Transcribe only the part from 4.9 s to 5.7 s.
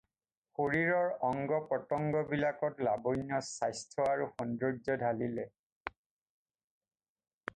ঢালিলে।